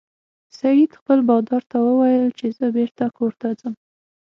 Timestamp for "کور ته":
3.17-3.47